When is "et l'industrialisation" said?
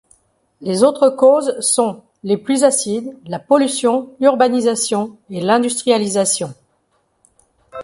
5.29-6.55